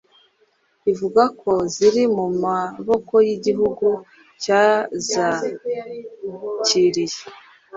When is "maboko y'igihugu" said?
2.43-3.87